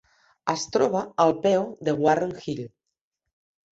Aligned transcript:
Es 0.53 0.61
troba 0.75 1.03
al 1.27 1.35
peu 1.45 1.67
de 1.89 1.95
Warren 2.07 2.35
Hill. 2.47 2.67